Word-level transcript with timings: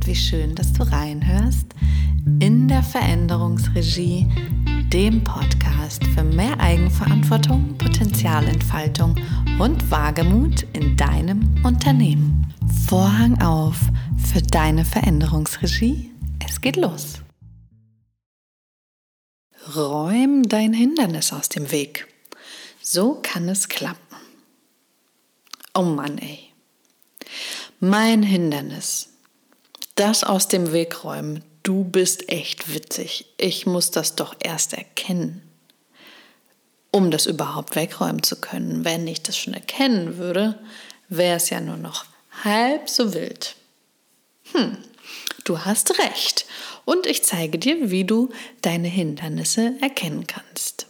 und 0.00 0.06
wie 0.06 0.16
schön, 0.16 0.54
dass 0.54 0.72
du 0.72 0.82
reinhörst 0.82 1.66
in 2.40 2.68
der 2.68 2.82
Veränderungsregie, 2.82 4.26
dem 4.90 5.22
Podcast 5.22 6.02
für 6.14 6.24
mehr 6.24 6.58
Eigenverantwortung, 6.58 7.76
Potenzialentfaltung 7.76 9.16
und 9.58 9.90
Wagemut 9.90 10.66
in 10.72 10.96
deinem 10.96 11.54
Unternehmen. 11.64 12.46
Vorhang 12.86 13.42
auf 13.42 13.76
für 14.16 14.40
deine 14.40 14.86
Veränderungsregie. 14.86 16.10
Es 16.48 16.62
geht 16.62 16.76
los. 16.76 17.20
Räum 19.76 20.44
dein 20.44 20.72
Hindernis 20.72 21.30
aus 21.30 21.50
dem 21.50 21.70
Weg. 21.70 22.06
So 22.80 23.20
kann 23.22 23.50
es 23.50 23.68
klappen. 23.68 24.16
Oh 25.74 25.82
Mann, 25.82 26.16
ey. 26.16 26.38
Mein 27.80 28.22
Hindernis. 28.22 29.09
Das 30.00 30.24
aus 30.24 30.48
dem 30.48 30.72
Weg 30.72 31.04
räumen. 31.04 31.44
Du 31.62 31.84
bist 31.84 32.30
echt 32.30 32.72
witzig. 32.72 33.26
Ich 33.36 33.66
muss 33.66 33.90
das 33.90 34.16
doch 34.16 34.34
erst 34.42 34.72
erkennen, 34.72 35.42
um 36.90 37.10
das 37.10 37.26
überhaupt 37.26 37.76
wegräumen 37.76 38.22
zu 38.22 38.40
können. 38.40 38.86
Wenn 38.86 39.06
ich 39.06 39.22
das 39.22 39.36
schon 39.36 39.52
erkennen 39.52 40.16
würde, 40.16 40.58
wäre 41.10 41.36
es 41.36 41.50
ja 41.50 41.60
nur 41.60 41.76
noch 41.76 42.06
halb 42.42 42.88
so 42.88 43.12
wild. 43.12 43.56
Hm, 44.52 44.78
du 45.44 45.66
hast 45.66 45.98
recht. 45.98 46.46
Und 46.86 47.04
ich 47.04 47.22
zeige 47.22 47.58
dir, 47.58 47.90
wie 47.90 48.06
du 48.06 48.30
deine 48.62 48.88
Hindernisse 48.88 49.74
erkennen 49.82 50.26
kannst. 50.26 50.86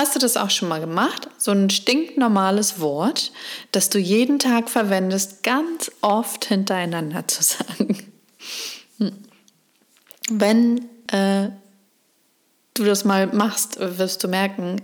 Hast 0.00 0.14
du 0.14 0.18
das 0.18 0.38
auch 0.38 0.48
schon 0.48 0.70
mal 0.70 0.80
gemacht? 0.80 1.28
So 1.36 1.50
ein 1.50 1.68
stinknormales 1.68 2.80
Wort, 2.80 3.32
das 3.70 3.90
du 3.90 3.98
jeden 3.98 4.38
Tag 4.38 4.70
verwendest, 4.70 5.42
ganz 5.42 5.92
oft 6.00 6.46
hintereinander 6.46 7.28
zu 7.28 7.42
sagen. 7.42 7.98
Hm. 8.96 9.12
Wenn 10.30 10.88
äh, 11.08 11.50
du 12.72 12.84
das 12.84 13.04
mal 13.04 13.26
machst, 13.26 13.78
wirst 13.78 14.24
du 14.24 14.28
merken, 14.28 14.80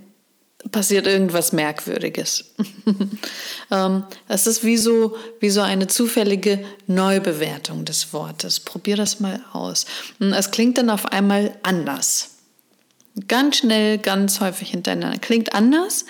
passiert 0.71 1.07
irgendwas 1.07 1.51
Merkwürdiges. 1.51 2.53
ähm, 3.71 4.05
es 4.29 4.47
ist 4.47 4.65
wie 4.65 4.77
so, 4.77 5.17
wie 5.41 5.49
so 5.49 5.63
eine 5.63 5.87
zufällige 5.87 6.63
Neubewertung 6.89 7.87
des 7.87 8.13
Wortes. 8.13 8.61
Probier 8.61 8.97
das 8.97 9.19
mal 9.19 9.43
aus. 9.55 9.87
Es 10.21 10.51
klingt 10.51 10.77
dann 10.77 10.91
auf 10.91 11.07
einmal 11.07 11.57
anders. 11.63 12.36
Ganz 13.29 13.57
schnell, 13.59 13.99
ganz 13.99 14.41
häufig 14.41 14.71
hintereinander. 14.71 15.19
Klingt 15.19 15.55
anders. 15.55 16.05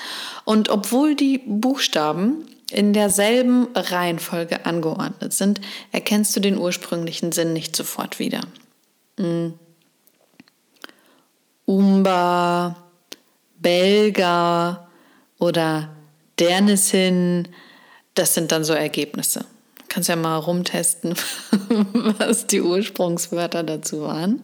Und 0.45 0.69
obwohl 0.69 1.15
die 1.15 1.39
Buchstaben 1.39 2.47
in 2.71 2.93
derselben 2.93 3.69
Reihenfolge 3.75 4.67
angeordnet 4.67 5.33
sind, 5.33 5.61
erkennst 5.93 6.35
du 6.35 6.41
den 6.41 6.59
ursprünglichen 6.59 7.31
Sinn 7.31 7.53
nicht 7.53 7.77
sofort 7.77 8.19
wieder. 8.19 8.41
Mm. 9.19 9.51
Umba, 11.65 12.77
Belga 13.59 14.89
oder 15.39 15.91
Dernissin, 16.39 17.49
das 18.15 18.35
sind 18.35 18.53
dann 18.53 18.65
so 18.65 18.73
Ergebnisse 18.73 19.45
kannst 19.97 20.11
ja 20.11 20.17
mal 20.17 20.37
rumtesten, 20.37 21.15
was 22.19 22.47
die 22.47 22.61
Ursprungswörter 22.61 23.63
dazu 23.63 24.03
waren. 24.03 24.43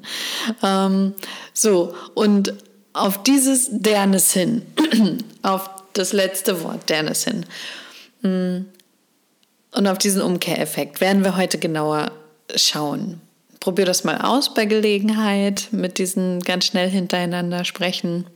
Ähm, 0.63 1.13
so, 1.53 1.95
und 2.15 2.55
auf 2.95 3.23
dieses 3.23 3.69
Dernes 3.71 4.33
hin, 4.33 4.63
auf 5.43 5.69
das 5.93 6.15
letzte 6.15 6.63
Wort 6.65 6.89
Dernes 6.89 7.25
hin 7.25 7.45
mm, 8.23 8.65
und 9.77 9.87
auf 9.87 9.99
diesen 9.99 10.23
Umkehreffekt 10.23 11.03
werden 11.03 11.23
wir 11.23 11.37
heute 11.37 11.59
genauer 11.59 12.13
schauen. 12.57 13.21
Probier 13.61 13.85
das 13.85 14.05
mal 14.05 14.23
aus 14.23 14.55
bei 14.55 14.65
Gelegenheit 14.65 15.69
mit 15.71 15.99
diesen 15.99 16.41
ganz 16.41 16.65
schnell 16.65 16.89
hintereinander 16.89 17.67
sprechen. 17.67 18.27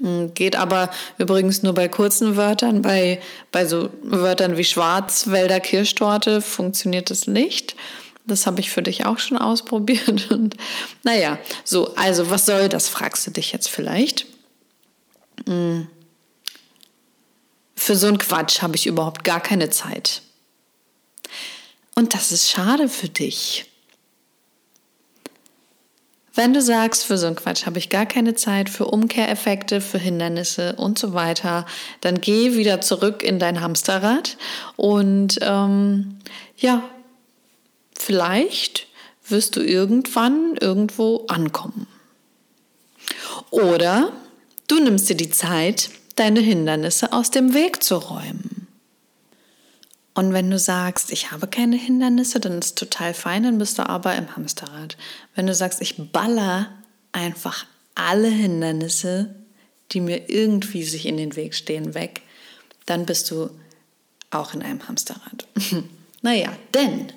Hm, 0.00 0.34
geht 0.34 0.56
aber 0.56 0.90
übrigens 1.18 1.62
nur 1.62 1.72
bei 1.72 1.88
kurzen 1.88 2.36
Wörtern. 2.36 2.82
Bei, 2.82 3.20
bei 3.52 3.66
so 3.66 3.90
Wörtern 4.02 4.56
wie 4.56 4.64
Schwarzwälder 4.64 5.60
Kirschtorte 5.60 6.40
funktioniert 6.40 7.10
das 7.10 7.26
nicht. 7.26 7.76
Das 8.26 8.46
habe 8.46 8.60
ich 8.60 8.70
für 8.70 8.82
dich 8.82 9.06
auch 9.06 9.18
schon 9.18 9.38
ausprobiert. 9.38 10.30
Und 10.30 10.56
naja, 11.02 11.38
so, 11.64 11.94
also 11.94 12.30
was 12.30 12.46
soll 12.46 12.68
das, 12.68 12.88
fragst 12.88 13.26
du 13.26 13.30
dich 13.30 13.52
jetzt 13.52 13.68
vielleicht. 13.68 14.26
Hm. 15.46 15.88
Für 17.74 17.94
so 17.94 18.06
einen 18.06 18.18
Quatsch 18.18 18.62
habe 18.62 18.76
ich 18.76 18.86
überhaupt 18.86 19.22
gar 19.22 19.40
keine 19.40 19.70
Zeit. 19.70 20.22
Und 21.94 22.14
das 22.14 22.32
ist 22.32 22.50
schade 22.50 22.88
für 22.88 23.08
dich. 23.08 23.66
Wenn 26.36 26.52
du 26.52 26.60
sagst, 26.60 27.04
für 27.04 27.16
so 27.16 27.26
einen 27.26 27.34
Quatsch 27.34 27.64
habe 27.64 27.78
ich 27.78 27.88
gar 27.88 28.04
keine 28.04 28.34
Zeit, 28.34 28.68
für 28.68 28.84
Umkehreffekte, 28.84 29.80
für 29.80 29.96
Hindernisse 29.96 30.76
und 30.76 30.98
so 30.98 31.14
weiter, 31.14 31.64
dann 32.02 32.20
geh 32.20 32.54
wieder 32.54 32.82
zurück 32.82 33.22
in 33.22 33.38
dein 33.38 33.62
Hamsterrad 33.62 34.36
und 34.76 35.38
ähm, 35.40 36.18
ja, 36.58 36.82
vielleicht 37.98 38.86
wirst 39.26 39.56
du 39.56 39.62
irgendwann 39.62 40.56
irgendwo 40.60 41.24
ankommen. 41.28 41.86
Oder 43.50 44.12
du 44.68 44.78
nimmst 44.78 45.08
dir 45.08 45.16
die 45.16 45.30
Zeit, 45.30 45.88
deine 46.16 46.40
Hindernisse 46.40 47.14
aus 47.14 47.30
dem 47.30 47.54
Weg 47.54 47.82
zu 47.82 47.96
räumen. 47.96 48.55
Und 50.16 50.32
wenn 50.32 50.50
du 50.50 50.58
sagst, 50.58 51.12
ich 51.12 51.30
habe 51.30 51.46
keine 51.46 51.76
Hindernisse, 51.76 52.40
dann 52.40 52.58
ist 52.58 52.78
total 52.78 53.12
fein, 53.12 53.42
dann 53.42 53.58
bist 53.58 53.78
du 53.78 53.86
aber 53.86 54.14
im 54.14 54.34
Hamsterrad. 54.34 54.96
Wenn 55.34 55.46
du 55.46 55.54
sagst, 55.54 55.82
ich 55.82 56.10
baller 56.10 56.70
einfach 57.12 57.66
alle 57.94 58.28
Hindernisse, 58.28 59.34
die 59.92 60.00
mir 60.00 60.30
irgendwie 60.30 60.84
sich 60.84 61.04
in 61.04 61.18
den 61.18 61.36
Weg 61.36 61.54
stehen, 61.54 61.92
weg, 61.92 62.22
dann 62.86 63.04
bist 63.04 63.30
du 63.30 63.50
auch 64.30 64.54
in 64.54 64.62
einem 64.62 64.88
Hamsterrad. 64.88 65.46
naja, 66.22 66.50
denn 66.72 67.12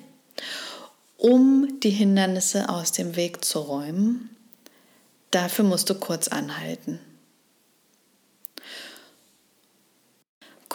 um 1.16 1.80
die 1.82 1.90
Hindernisse 1.90 2.68
aus 2.68 2.92
dem 2.92 3.16
Weg 3.16 3.42
zu 3.46 3.60
räumen, 3.60 4.28
dafür 5.30 5.64
musst 5.64 5.88
du 5.88 5.94
kurz 5.94 6.28
anhalten. 6.28 7.00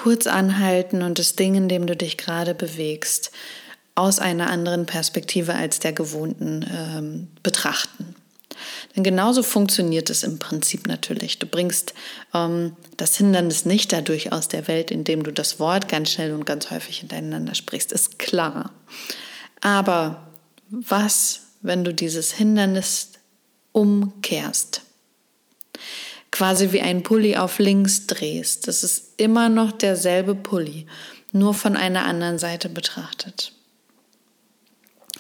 Kurz 0.05 0.27
anhalten 0.27 1.01
und 1.01 1.17
das 1.17 1.35
Ding, 1.35 1.55
in 1.55 1.67
dem 1.67 1.87
du 1.87 1.95
dich 1.95 2.15
gerade 2.15 2.53
bewegst, 2.53 3.31
aus 3.95 4.19
einer 4.19 4.51
anderen 4.51 4.85
Perspektive 4.85 5.55
als 5.55 5.79
der 5.79 5.93
gewohnten 5.93 6.63
ähm, 6.71 7.27
betrachten. 7.41 8.13
Denn 8.95 9.03
genauso 9.03 9.41
funktioniert 9.41 10.11
es 10.11 10.21
im 10.21 10.37
Prinzip 10.37 10.85
natürlich. 10.85 11.39
Du 11.39 11.47
bringst 11.47 11.95
ähm, 12.35 12.75
das 12.97 13.17
Hindernis 13.17 13.65
nicht 13.65 13.93
dadurch 13.93 14.31
aus 14.31 14.47
der 14.47 14.67
Welt, 14.67 14.91
indem 14.91 15.23
du 15.23 15.33
das 15.33 15.59
Wort 15.59 15.87
ganz 15.87 16.11
schnell 16.11 16.33
und 16.33 16.45
ganz 16.45 16.69
häufig 16.69 16.99
hintereinander 16.99 17.55
sprichst, 17.55 17.91
ist 17.91 18.19
klar. 18.19 18.69
Aber 19.61 20.27
was, 20.69 21.47
wenn 21.63 21.83
du 21.83 21.95
dieses 21.95 22.31
Hindernis 22.31 23.13
umkehrst? 23.71 24.83
Quasi 26.35 26.73
wie 26.73 26.81
ein 26.81 27.01
Pulli 27.01 27.37
auf 27.37 27.59
links 27.59 28.07
drehst. 28.07 28.67
Das 28.67 28.83
ist 28.83 29.13
immer 29.15 29.47
noch 29.47 29.71
derselbe 29.71 30.35
Pulli, 30.35 30.85
nur 31.31 31.53
von 31.53 31.77
einer 31.77 32.03
anderen 32.03 32.39
Seite 32.39 32.67
betrachtet. 32.67 33.53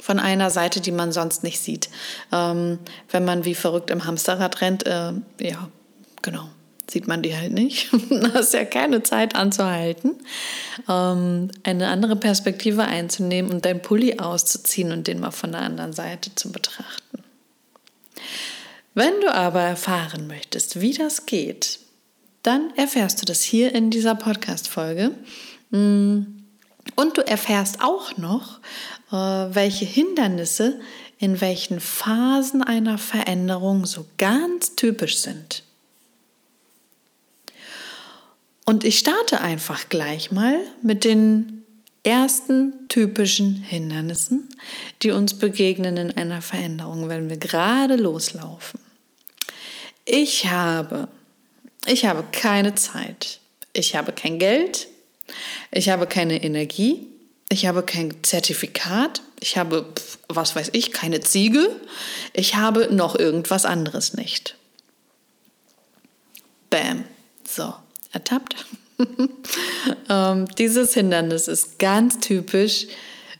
Von 0.01 0.19
einer 0.19 0.49
Seite, 0.49 0.81
die 0.81 0.91
man 0.91 1.13
sonst 1.13 1.41
nicht 1.41 1.61
sieht. 1.61 1.89
Ähm, 2.33 2.79
wenn 3.09 3.23
man 3.23 3.45
wie 3.45 3.55
verrückt 3.55 3.91
im 3.91 4.03
Hamsterrad 4.03 4.59
rennt, 4.59 4.85
äh, 4.85 5.13
ja, 5.39 5.69
genau, 6.21 6.49
sieht 6.91 7.07
man 7.07 7.21
die 7.21 7.33
halt 7.33 7.53
nicht. 7.53 7.93
da 8.09 8.33
hast 8.33 8.53
ja 8.53 8.65
keine 8.65 9.01
Zeit 9.01 9.35
anzuhalten, 9.35 10.15
ähm, 10.89 11.49
eine 11.63 11.87
andere 11.87 12.17
Perspektive 12.17 12.83
einzunehmen 12.83 13.51
und 13.51 13.63
dein 13.63 13.81
Pulli 13.81 14.19
auszuziehen 14.19 14.91
und 14.91 15.07
den 15.07 15.21
mal 15.21 15.31
von 15.31 15.53
der 15.53 15.61
anderen 15.61 15.93
Seite 15.93 16.35
zu 16.35 16.51
betrachten. 16.51 17.23
Wenn 18.95 19.19
du 19.19 19.31
aber 19.33 19.61
erfahren 19.61 20.25
möchtest, 20.25 20.79
wie 20.79 20.93
das 20.93 21.25
geht, 21.25 21.79
dann 22.43 22.73
erfährst 22.77 23.21
du 23.21 23.25
das 23.25 23.41
hier 23.41 23.75
in 23.75 23.91
dieser 23.91 24.15
Podcast-Folge. 24.15 25.11
Mm, 25.69 26.21
und 26.95 27.17
du 27.17 27.27
erfährst 27.27 27.81
auch 27.81 28.15
noch, 28.15 28.61
äh, 29.11 29.15
welche 29.15 29.83
Hindernisse 29.83 30.79
in 31.19 31.41
welchen 31.41 31.81
Phasen 31.81 32.63
einer 32.63 32.97
Veränderung 32.97 33.85
so 33.85 34.05
ganz 34.17 34.75
typisch 34.75 35.17
sind. 35.17 35.63
Und 38.65 38.85
ich 38.85 38.99
starte 38.99 39.41
einfach 39.41 39.89
gleich 39.89 40.31
mal 40.31 40.57
mit 40.81 41.03
den 41.03 41.64
ersten 42.05 42.87
typischen 42.87 43.55
Hindernissen, 43.55 44.49
die 45.01 45.11
uns 45.11 45.33
begegnen 45.33 45.97
in 45.97 46.11
einer 46.11 46.41
Veränderung, 46.41 47.09
wenn 47.09 47.29
wir 47.29 47.37
gerade 47.37 47.95
loslaufen. 47.95 48.79
Ich 50.05 50.47
habe, 50.47 51.07
ich 51.87 52.05
habe 52.05 52.23
keine 52.31 52.75
Zeit. 52.75 53.39
Ich 53.73 53.95
habe 53.95 54.11
kein 54.11 54.39
Geld. 54.39 54.87
Ich 55.71 55.89
habe 55.89 56.05
keine 56.05 56.43
Energie. 56.43 57.07
Ich 57.49 57.65
habe 57.65 57.83
kein 57.83 58.23
Zertifikat. 58.23 59.21
Ich 59.39 59.57
habe, 59.57 59.91
was 60.27 60.55
weiß 60.55 60.69
ich, 60.73 60.91
keine 60.91 61.21
Ziege. 61.21 61.69
Ich 62.33 62.55
habe 62.55 62.93
noch 62.93 63.15
irgendwas 63.17 63.65
anderes 63.65 64.13
nicht. 64.13 64.55
Bam. 66.69 67.03
So, 67.47 67.73
ertappt. 68.11 68.65
ähm, 70.09 70.45
dieses 70.57 70.93
Hindernis 70.93 71.47
ist 71.47 71.79
ganz 71.79 72.19
typisch 72.19 72.87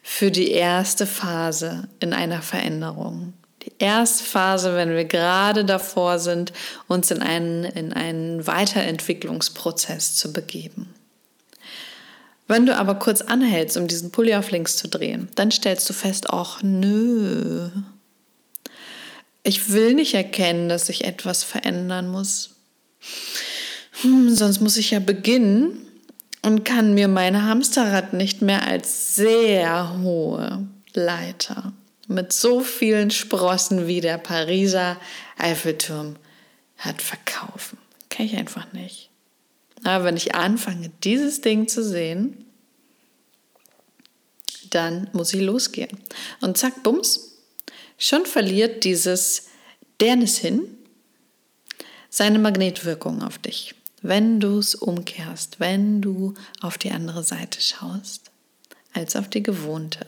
für 0.04 0.32
die 0.32 0.52
erste 0.52 1.08
Phase 1.08 1.88
in 2.00 2.14
einer 2.14 2.42
Veränderung. 2.42 3.34
Die 3.64 3.74
erste 3.80 4.24
Phase, 4.24 4.76
wenn 4.76 4.90
wir 4.96 5.06
gerade 5.06 5.66
davor 5.66 6.20
sind, 6.20 6.54
uns 6.88 7.10
in 7.10 7.22
einen, 7.22 7.64
in 7.64 7.94
einen 7.94 8.46
Weiterentwicklungsprozess 8.46 10.16
zu 10.16 10.32
begeben. 10.32 10.94
Wenn 12.48 12.68
du 12.68 12.78
aber 12.78 12.96
kurz 12.96 13.22
anhältst, 13.22 13.76
um 13.76 13.88
diesen 13.88 14.12
Pulli 14.12 14.36
auf 14.36 14.52
links 14.52 14.78
zu 14.78 14.88
drehen, 14.88 15.30
dann 15.34 15.50
stellst 15.50 15.90
du 15.90 15.94
fest, 15.94 16.30
ach 16.30 16.62
nö, 16.62 17.72
ich 19.42 19.72
will 19.72 19.94
nicht 19.94 20.14
erkennen, 20.14 20.70
dass 20.70 20.90
ich 20.90 21.06
etwas 21.06 21.44
verändern 21.44 22.08
muss. 22.08 22.56
Hm, 24.02 24.36
sonst 24.36 24.60
muss 24.60 24.78
ich 24.78 24.92
ja 24.92 25.00
beginnen 25.00 25.88
und 26.42 26.66
kann 26.66 26.94
mir 26.94 27.08
mein 27.08 27.44
Hamsterrad 27.44 28.14
nicht 28.14 28.42
mehr 28.42 28.68
als 28.68 29.16
sehr 29.16 30.00
hohe 30.02 30.68
Leiter 30.94 31.74
mit 32.08 32.34
so 32.34 32.60
vielen 32.60 33.10
Sprossen 33.10 33.88
wie 33.88 34.02
der 34.02 34.18
Pariser 34.18 34.98
Eiffelturm 35.38 36.18
hat 36.78 37.02
verkaufen. 37.02 37.78
Kann 38.10 38.26
ich 38.26 38.36
einfach 38.36 38.72
nicht. 38.74 39.10
Aber 39.84 40.04
wenn 40.04 40.18
ich 40.18 40.36
anfange, 40.36 40.92
dieses 41.04 41.42
Ding 41.42 41.68
zu 41.68 41.84
sehen, 41.84 42.46
dann 44.70 45.10
muss 45.14 45.34
ich 45.34 45.42
losgehen. 45.42 45.98
Und 46.42 46.58
zack, 46.58 46.84
bums, 46.84 47.38
schon 47.98 48.26
verliert 48.26 48.84
dieses 48.84 49.48
Dernis 50.00 50.38
hin 50.38 50.68
seine 52.10 52.40
Magnetwirkung 52.40 53.24
auf 53.24 53.38
dich 53.38 53.74
wenn 54.08 54.40
du 54.40 54.60
es 54.60 54.76
umkehrst, 54.76 55.60
wenn 55.60 56.02
du 56.02 56.36
auf 56.62 56.78
die 56.78 56.92
andere 56.92 57.24
Seite 57.24 57.62
schaust, 57.62 58.32
als 58.94 59.16
auf 59.16 59.30
die 59.30 59.44
gewohnte. 59.44 60.06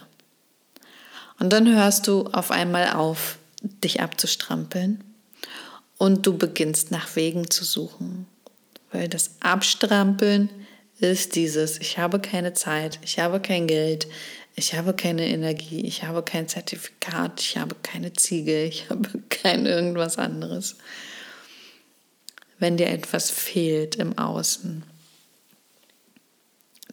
Und 1.39 1.51
dann 1.51 1.67
hörst 1.67 2.07
du 2.07 2.27
auf 2.27 2.51
einmal 2.51 2.91
auf, 2.91 3.37
dich 3.83 4.01
abzustrampeln 4.01 5.03
und 5.97 6.25
du 6.27 6.37
beginnst 6.37 6.91
nach 6.91 7.15
Wegen 7.15 7.49
zu 7.49 7.65
suchen. 7.65 8.27
Weil 8.91 9.07
das 9.07 9.31
Abstrampeln 9.39 10.49
ist 10.99 11.35
dieses, 11.35 11.79
ich 11.79 11.97
habe 11.97 12.19
keine 12.19 12.53
Zeit, 12.53 12.99
ich 13.03 13.19
habe 13.19 13.39
kein 13.39 13.67
Geld, 13.67 14.07
ich 14.55 14.75
habe 14.75 14.93
keine 14.93 15.27
Energie, 15.27 15.85
ich 15.85 16.03
habe 16.03 16.23
kein 16.23 16.47
Zertifikat, 16.47 17.41
ich 17.41 17.57
habe 17.57 17.75
keine 17.81 18.13
Ziege, 18.13 18.63
ich 18.63 18.87
habe 18.89 19.09
kein 19.29 19.65
irgendwas 19.65 20.17
anderes 20.17 20.77
wenn 22.59 22.77
dir 22.77 22.87
etwas 22.87 23.29
fehlt 23.29 23.95
im 23.95 24.17
Außen, 24.17 24.83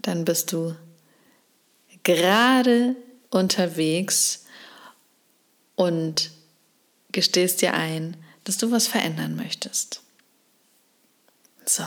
dann 0.03 0.25
bist 0.25 0.53
du 0.53 0.77
gerade 2.03 2.97
unterwegs 3.31 4.45
und 5.77 6.31
gestehst 7.13 7.63
dir 7.63 7.75
ein, 7.75 8.17
dass 8.45 8.59
du 8.59 8.71
was 8.71 8.87
verändern 8.87 9.37
möchtest. 9.37 10.03
So. 11.65 11.85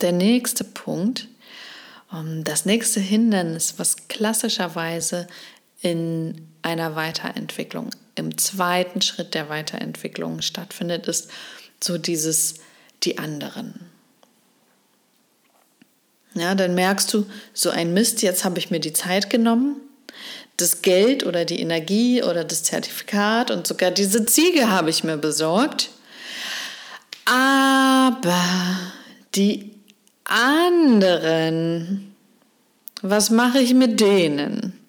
Der 0.00 0.12
nächste 0.12 0.62
Punkt, 0.62 1.26
ähm, 2.12 2.44
das 2.44 2.64
nächste 2.64 3.00
Hindernis, 3.00 3.74
was 3.78 4.08
klassischerweise 4.08 5.26
in 5.80 6.48
einer 6.62 6.94
Weiterentwicklung 6.94 7.90
im 8.16 8.36
zweiten 8.38 9.00
Schritt 9.02 9.34
der 9.34 9.48
Weiterentwicklung 9.48 10.42
stattfindet, 10.42 11.06
ist 11.06 11.30
so 11.82 11.98
dieses 11.98 12.56
die 13.02 13.18
anderen. 13.18 13.74
Ja, 16.34 16.54
dann 16.54 16.74
merkst 16.74 17.12
du, 17.14 17.26
so 17.54 17.70
ein 17.70 17.94
Mist, 17.94 18.22
jetzt 18.22 18.44
habe 18.44 18.58
ich 18.58 18.70
mir 18.70 18.80
die 18.80 18.92
Zeit 18.92 19.30
genommen, 19.30 19.76
das 20.56 20.82
Geld 20.82 21.24
oder 21.24 21.44
die 21.44 21.60
Energie 21.60 22.22
oder 22.22 22.44
das 22.44 22.62
Zertifikat 22.62 23.50
und 23.50 23.66
sogar 23.66 23.90
diese 23.90 24.24
Ziege 24.26 24.70
habe 24.70 24.90
ich 24.90 25.04
mir 25.04 25.16
besorgt. 25.16 25.90
Aber 27.24 28.42
die 29.34 29.72
anderen, 30.24 32.14
was 33.02 33.30
mache 33.30 33.58
ich 33.58 33.74
mit 33.74 34.00
denen? 34.00 34.85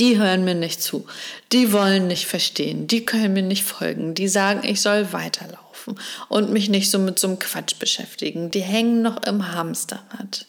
Die 0.00 0.18
hören 0.18 0.44
mir 0.44 0.54
nicht 0.54 0.82
zu, 0.82 1.06
die 1.52 1.72
wollen 1.72 2.06
nicht 2.06 2.26
verstehen, 2.26 2.86
die 2.86 3.04
können 3.04 3.34
mir 3.34 3.42
nicht 3.42 3.64
folgen, 3.64 4.14
die 4.14 4.28
sagen, 4.28 4.62
ich 4.64 4.80
soll 4.80 5.12
weiterlaufen 5.12 6.00
und 6.28 6.50
mich 6.50 6.68
nicht 6.68 6.90
so 6.90 6.98
mit 6.98 7.18
so 7.18 7.28
einem 7.28 7.38
Quatsch 7.38 7.78
beschäftigen, 7.78 8.50
die 8.50 8.62
hängen 8.62 9.02
noch 9.02 9.22
im 9.24 9.52
Hamsterrad. 9.52 10.46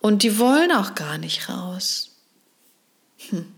Und 0.00 0.22
die 0.22 0.38
wollen 0.38 0.72
auch 0.72 0.94
gar 0.94 1.18
nicht 1.18 1.48
raus. 1.48 2.16
Hm. 3.28 3.52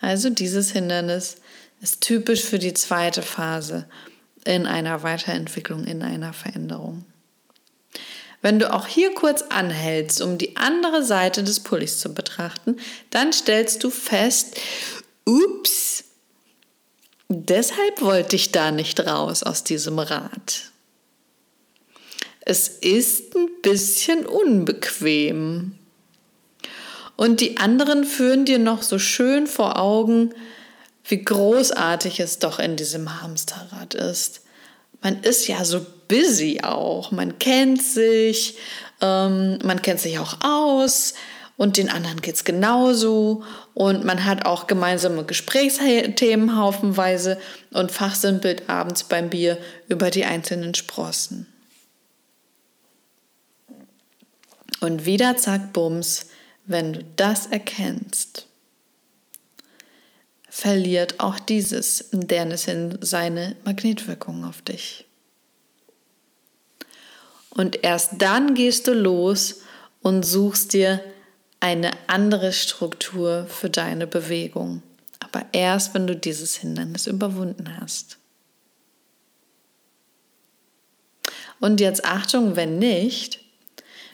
Also 0.00 0.30
dieses 0.30 0.70
Hindernis 0.70 1.36
ist 1.80 2.00
typisch 2.00 2.42
für 2.42 2.58
die 2.58 2.74
zweite 2.74 3.22
Phase 3.22 3.86
in 4.44 4.66
einer 4.66 5.02
Weiterentwicklung, 5.02 5.84
in 5.84 6.02
einer 6.02 6.32
Veränderung. 6.32 7.04
Wenn 8.46 8.60
du 8.60 8.72
auch 8.72 8.86
hier 8.86 9.12
kurz 9.12 9.42
anhältst, 9.48 10.22
um 10.22 10.38
die 10.38 10.56
andere 10.56 11.02
Seite 11.02 11.42
des 11.42 11.58
Pullis 11.58 11.98
zu 11.98 12.14
betrachten, 12.14 12.76
dann 13.10 13.32
stellst 13.32 13.82
du 13.82 13.90
fest, 13.90 14.54
ups, 15.24 16.04
deshalb 17.28 18.02
wollte 18.02 18.36
ich 18.36 18.52
da 18.52 18.70
nicht 18.70 19.04
raus 19.04 19.42
aus 19.42 19.64
diesem 19.64 19.98
Rad. 19.98 20.70
Es 22.38 22.68
ist 22.68 23.34
ein 23.34 23.48
bisschen 23.62 24.24
unbequem. 24.24 25.76
Und 27.16 27.40
die 27.40 27.56
anderen 27.56 28.04
führen 28.04 28.44
dir 28.44 28.60
noch 28.60 28.84
so 28.84 29.00
schön 29.00 29.48
vor 29.48 29.76
Augen, 29.76 30.32
wie 31.02 31.24
großartig 31.24 32.20
es 32.20 32.38
doch 32.38 32.60
in 32.60 32.76
diesem 32.76 33.20
Hamsterrad 33.20 33.94
ist 33.94 34.45
man 35.02 35.22
ist 35.22 35.46
ja 35.46 35.64
so 35.64 35.84
busy 36.08 36.60
auch. 36.62 37.10
Man 37.10 37.38
kennt 37.38 37.82
sich, 37.82 38.56
ähm, 39.00 39.58
man 39.62 39.82
kennt 39.82 40.00
sich 40.00 40.18
auch 40.18 40.38
aus 40.42 41.14
und 41.56 41.76
den 41.76 41.88
anderen 41.88 42.20
geht 42.20 42.36
es 42.36 42.44
genauso. 42.44 43.42
Und 43.74 44.04
man 44.04 44.24
hat 44.24 44.46
auch 44.46 44.66
gemeinsame 44.66 45.24
Gesprächsthemen 45.24 46.56
haufenweise 46.56 47.38
und 47.72 47.92
fachsimpelt 47.92 48.68
abends 48.68 49.04
beim 49.04 49.30
Bier 49.30 49.58
über 49.88 50.10
die 50.10 50.24
einzelnen 50.24 50.74
Sprossen. 50.74 51.46
Und 54.80 55.06
wieder 55.06 55.36
zack, 55.36 55.72
bums, 55.72 56.26
wenn 56.66 56.92
du 56.92 57.04
das 57.16 57.46
erkennst, 57.46 58.46
verliert 60.56 61.20
auch 61.20 61.38
dieses 61.38 62.08
Dernissin 62.12 62.96
seine 63.02 63.56
Magnetwirkung 63.66 64.42
auf 64.46 64.62
dich. 64.62 65.04
Und 67.50 67.84
erst 67.84 68.22
dann 68.22 68.54
gehst 68.54 68.86
du 68.86 68.94
los 68.94 69.60
und 70.00 70.24
suchst 70.24 70.72
dir 70.72 71.04
eine 71.60 71.90
andere 72.06 72.54
Struktur 72.54 73.44
für 73.46 73.68
deine 73.68 74.06
Bewegung. 74.06 74.82
Aber 75.20 75.44
erst, 75.52 75.92
wenn 75.92 76.06
du 76.06 76.16
dieses 76.16 76.56
Hindernis 76.56 77.06
überwunden 77.06 77.78
hast. 77.78 78.16
Und 81.60 81.82
jetzt 81.82 82.06
Achtung, 82.06 82.56
wenn 82.56 82.78
nicht, 82.78 83.40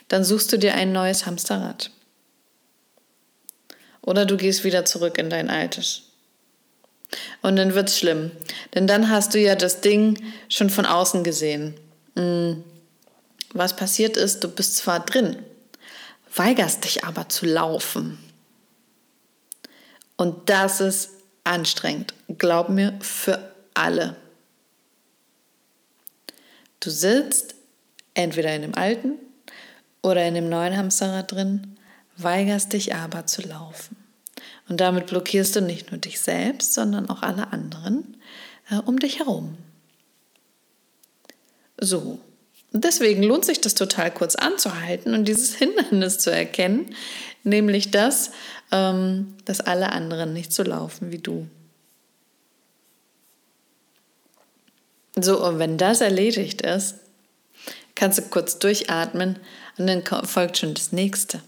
dann 0.09 0.25
suchst 0.25 0.51
du 0.51 0.57
dir 0.57 0.73
ein 0.73 0.91
neues 0.91 1.25
Hamsterrad. 1.25 1.89
Oder 4.01 4.25
du 4.25 4.35
gehst 4.35 4.65
wieder 4.65 4.83
zurück 4.83 5.17
in 5.17 5.29
dein 5.29 5.49
altes. 5.49 6.09
Und 7.41 7.55
dann 7.55 7.75
wird 7.75 7.89
es 7.89 7.99
schlimm. 7.99 8.31
Denn 8.73 8.87
dann 8.87 9.09
hast 9.09 9.33
du 9.33 9.39
ja 9.39 9.55
das 9.55 9.81
Ding 9.81 10.21
schon 10.49 10.69
von 10.69 10.85
außen 10.85 11.23
gesehen. 11.23 11.75
Hm. 12.15 12.63
Was 13.53 13.75
passiert 13.75 14.17
ist, 14.17 14.43
du 14.43 14.47
bist 14.47 14.77
zwar 14.77 14.99
drin, 14.99 15.37
weigerst 16.35 16.83
dich 16.83 17.03
aber 17.03 17.29
zu 17.29 17.45
laufen. 17.45 18.17
Und 20.17 20.49
das 20.49 20.81
ist 20.81 21.11
anstrengend. 21.43 22.13
Glaub 22.37 22.69
mir, 22.69 22.97
für 23.01 23.53
alle. 23.73 24.15
Du 26.79 26.89
sitzt 26.89 27.55
entweder 28.13 28.55
in 28.55 28.63
dem 28.63 28.75
alten 28.75 29.13
oder 30.01 30.25
in 30.27 30.33
dem 30.33 30.49
neuen 30.49 30.75
Hamsterrad 30.75 31.31
drin, 31.31 31.77
weigerst 32.17 32.73
dich 32.73 32.93
aber 32.93 33.25
zu 33.25 33.41
laufen. 33.43 34.02
Und 34.73 34.77
damit 34.77 35.05
blockierst 35.05 35.55
du 35.55 35.61
nicht 35.61 35.91
nur 35.91 35.99
dich 35.99 36.19
selbst, 36.19 36.73
sondern 36.73 37.07
auch 37.07 37.21
alle 37.21 37.53
anderen 37.53 38.17
äh, 38.71 38.77
um 38.77 38.97
dich 38.97 39.19
herum. 39.19 39.55
So, 41.79 42.19
Und 42.71 42.83
deswegen 42.83 43.21
lohnt 43.21 43.45
sich 43.45 43.61
das 43.61 43.75
total 43.75 44.09
kurz 44.09 44.33
anzuhalten 44.33 45.13
und 45.13 45.25
dieses 45.25 45.53
Hindernis 45.57 46.17
zu 46.17 46.31
erkennen, 46.31 46.95
nämlich 47.43 47.91
das, 47.91 48.31
ähm, 48.71 49.35
dass 49.45 49.59
alle 49.61 49.91
anderen 49.91 50.33
nicht 50.33 50.51
so 50.51 50.63
laufen 50.63 51.11
wie 51.11 51.19
du. 51.19 51.47
So, 55.15 55.45
und 55.45 55.59
wenn 55.59 55.77
das 55.77 56.01
erledigt 56.01 56.63
ist, 56.63 56.95
kannst 57.93 58.17
du 58.17 58.23
kurz 58.23 58.57
durchatmen 58.57 59.37
und 59.77 59.85
dann 59.85 60.03
folgt 60.25 60.57
schon 60.57 60.73
das 60.73 60.91
nächste. 60.91 61.43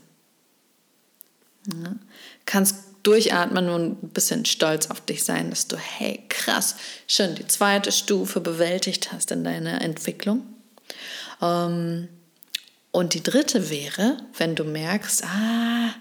Ja. 1.74 1.96
Kannst 2.46 2.86
durchatmen 3.06 3.70
und 3.70 4.04
ein 4.04 4.10
bisschen 4.10 4.46
stolz 4.46 4.88
auf 4.88 5.02
dich 5.02 5.24
sein, 5.24 5.50
dass 5.50 5.68
du, 5.68 5.78
hey, 5.78 6.24
krass, 6.30 6.76
schon 7.08 7.36
die 7.36 7.48
zweite 7.48 7.92
Stufe 7.92 8.40
bewältigt 8.40 9.12
hast 9.12 9.32
in 9.32 9.44
deiner 9.44 9.82
Entwicklung. 9.82 10.46
Ähm, 11.42 12.08
und 12.92 13.14
die 13.14 13.24
dritte 13.24 13.70
wäre, 13.70 14.18
wenn 14.38 14.56
du 14.56 14.64
merkst, 14.64 15.24
ah, 15.26 15.94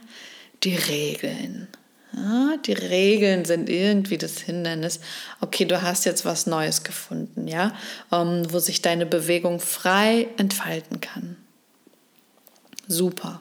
die 0.63 0.77
Regeln. 0.77 1.69
Ja, 2.17 2.57
die 2.65 2.73
Regeln 2.73 3.45
sind 3.45 3.69
irgendwie 3.69 4.19
das 4.19 4.39
Hindernis. 4.39 5.01
Okay, 5.41 5.65
du 5.65 5.83
hast 5.83 6.05
jetzt 6.05 6.25
was 6.25 6.47
Neues 6.47 6.85
gefunden, 6.85 7.49
ja, 7.49 7.73
ähm, 8.13 8.47
wo 8.51 8.61
sich 8.61 8.83
deine 8.83 9.05
Bewegung 9.05 9.59
frei 9.59 10.29
entfalten 10.37 11.01
kann. 11.01 11.37
Super. 12.87 13.41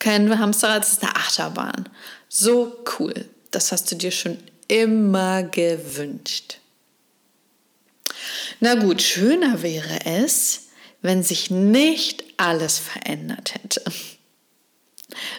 Kein 0.00 0.38
Hamsterrad, 0.38 0.82
das 0.82 0.94
ist 0.94 1.02
eine 1.02 1.14
Achterbahn. 1.14 1.88
So 2.32 2.84
cool. 2.98 3.28
Das 3.50 3.72
hast 3.72 3.90
du 3.90 3.96
dir 3.96 4.12
schon 4.12 4.38
immer 4.68 5.42
gewünscht. 5.42 6.58
Na 8.60 8.76
gut, 8.76 9.02
schöner 9.02 9.62
wäre 9.62 10.06
es, 10.06 10.68
wenn 11.02 11.24
sich 11.24 11.50
nicht 11.50 12.22
alles 12.36 12.78
verändert 12.78 13.54
hätte. 13.54 13.82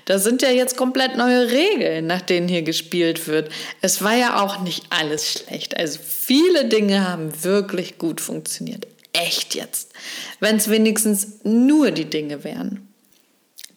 Da 0.03 0.19
sind 0.19 0.41
ja 0.41 0.49
jetzt 0.49 0.75
komplett 0.75 1.15
neue 1.15 1.49
Regeln, 1.49 2.07
nach 2.07 2.21
denen 2.21 2.49
hier 2.49 2.63
gespielt 2.63 3.27
wird. 3.27 3.49
Es 3.79 4.03
war 4.03 4.15
ja 4.15 4.43
auch 4.43 4.59
nicht 4.59 4.87
alles 4.89 5.31
schlecht. 5.31 5.77
Also 5.77 5.99
viele 6.05 6.65
Dinge 6.65 7.07
haben 7.07 7.43
wirklich 7.45 7.97
gut 7.97 8.19
funktioniert. 8.19 8.85
Echt 9.13 9.55
jetzt. 9.55 9.93
Wenn 10.41 10.57
es 10.57 10.69
wenigstens 10.69 11.39
nur 11.43 11.91
die 11.91 12.09
Dinge 12.09 12.43
wären, 12.43 12.89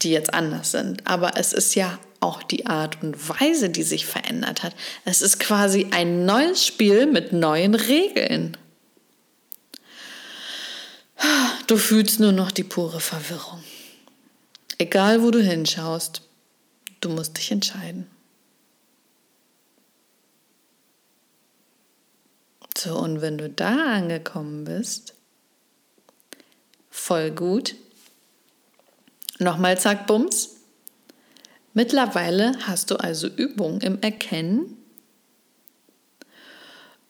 die 0.02 0.10
jetzt 0.10 0.34
anders 0.34 0.72
sind. 0.72 1.06
Aber 1.06 1.36
es 1.36 1.52
ist 1.52 1.76
ja 1.76 2.00
auch 2.24 2.42
die 2.42 2.66
Art 2.66 3.02
und 3.02 3.28
Weise, 3.28 3.68
die 3.68 3.82
sich 3.82 4.06
verändert 4.06 4.62
hat. 4.62 4.74
Es 5.04 5.20
ist 5.20 5.38
quasi 5.38 5.88
ein 5.92 6.24
neues 6.24 6.66
Spiel 6.66 7.06
mit 7.06 7.32
neuen 7.32 7.74
Regeln. 7.74 8.56
Du 11.66 11.76
fühlst 11.76 12.20
nur 12.20 12.32
noch 12.32 12.50
die 12.50 12.64
pure 12.64 13.00
Verwirrung. 13.00 13.62
Egal, 14.78 15.22
wo 15.22 15.30
du 15.30 15.40
hinschaust, 15.40 16.22
du 17.00 17.10
musst 17.10 17.36
dich 17.36 17.52
entscheiden. 17.52 18.06
So, 22.76 22.98
und 22.98 23.20
wenn 23.20 23.38
du 23.38 23.48
da 23.48 23.94
angekommen 23.94 24.64
bist, 24.64 25.14
voll 26.90 27.30
gut. 27.30 27.76
Nochmal 29.38 29.78
zack, 29.78 30.06
Bums. 30.06 30.53
Mittlerweile 31.74 32.52
hast 32.62 32.90
du 32.90 32.96
also 32.96 33.26
Übung 33.26 33.80
im 33.80 34.00
Erkennen. 34.00 34.76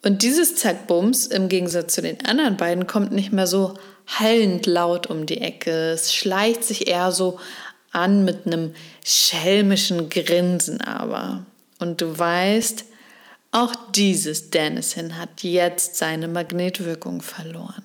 Und 0.03 0.23
dieses 0.23 0.57
Zack-Bums 0.57 1.27
im 1.27 1.49
Gegensatz 1.49 1.95
zu 1.95 2.03
den 2.03 2.25
anderen 2.25 2.57
beiden 2.57 2.87
kommt 2.87 3.13
nicht 3.13 3.33
mehr 3.33 3.47
so 3.47 3.75
hallend 4.07 4.67
laut 4.67 5.07
um 5.07 5.27
die 5.27 5.41
Ecke. 5.41 5.91
Es 5.91 6.15
schleicht 6.15 6.65
sich 6.65 6.89
eher 6.89 7.13
so 7.13 7.39
an 7.93 8.25
mit 8.25 8.47
einem 8.47 8.75
schelmischen 9.05 10.09
Grinsen 10.09 10.81
aber. 10.81 11.47
Und 11.79 12.01
du 12.01 12.19
weißt, 12.19 12.87
auch 13.51 13.75
dieses 13.93 14.51
Dennison 14.51 15.19
hat 15.19 15.43
jetzt 15.43 15.97
seine 15.97 16.27
Magnetwirkung 16.27 17.23
verloren. 17.23 17.85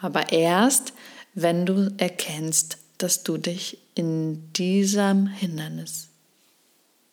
Aber 0.00 0.32
erst, 0.32 0.94
wenn 1.34 1.66
du 1.66 1.92
erkennst, 1.98 2.78
dass 2.98 3.24
du 3.24 3.36
dich 3.36 3.81
in 3.94 4.52
diesem 4.52 5.26
Hindernis 5.26 6.08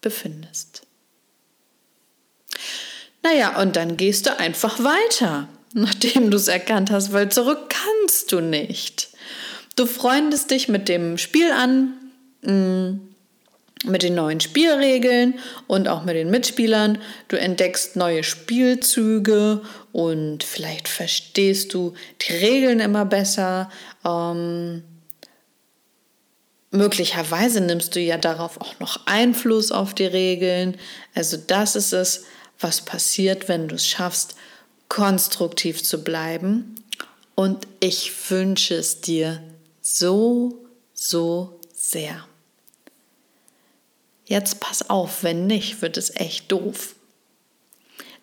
befindest. 0.01 0.83
Naja, 3.21 3.61
und 3.61 3.75
dann 3.75 3.97
gehst 3.97 4.25
du 4.25 4.37
einfach 4.37 4.83
weiter 4.83 5.49
nachdem 5.73 6.31
du 6.31 6.37
es 6.37 6.47
erkannt 6.47 6.91
hast, 6.91 7.13
weil 7.13 7.29
zurück 7.29 7.69
kannst 7.69 8.31
du 8.31 8.41
nicht. 8.41 9.09
Du 9.75 9.85
freundest 9.85 10.51
dich 10.51 10.67
mit 10.67 10.89
dem 10.89 11.17
Spiel 11.17 11.51
an, 11.51 11.93
mm, 12.41 12.99
mit 13.85 14.03
den 14.03 14.15
neuen 14.15 14.41
Spielregeln 14.41 15.35
und 15.67 15.87
auch 15.87 16.03
mit 16.03 16.15
den 16.15 16.29
Mitspielern. 16.29 16.97
Du 17.29 17.39
entdeckst 17.39 17.95
neue 17.95 18.23
Spielzüge 18.23 19.61
und 19.93 20.43
vielleicht 20.43 20.89
verstehst 20.89 21.73
du 21.73 21.93
die 22.21 22.33
Regeln 22.33 22.81
immer 22.81 23.05
besser. 23.05 23.69
Ähm, 24.03 24.83
möglicherweise 26.71 27.61
nimmst 27.61 27.95
du 27.95 27.99
ja 27.99 28.17
darauf 28.17 28.59
auch 28.61 28.79
noch 28.79 29.05
Einfluss 29.05 29.71
auf 29.71 29.93
die 29.93 30.05
Regeln. 30.05 30.77
Also 31.15 31.37
das 31.37 31.75
ist 31.75 31.93
es, 31.93 32.25
was 32.59 32.81
passiert, 32.81 33.47
wenn 33.47 33.67
du 33.67 33.75
es 33.75 33.87
schaffst, 33.87 34.35
konstruktiv 34.87 35.83
zu 35.83 36.03
bleiben. 36.03 36.75
Und 37.35 37.67
ich 37.79 38.11
wünsche 38.29 38.75
es 38.75 39.01
dir 39.01 39.41
so, 39.81 40.65
so 40.93 41.59
sehr. 41.73 42.25
Jetzt 44.25 44.59
pass 44.59 44.89
auf, 44.89 45.23
wenn 45.23 45.47
nicht, 45.47 45.81
wird 45.81 45.97
es 45.97 46.15
echt 46.15 46.51
doof. 46.51 46.95